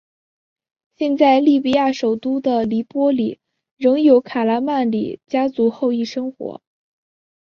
[0.95, 3.39] 现在利比亚首都的黎波里
[3.77, 6.59] 仍有卡拉曼里家族后裔生活。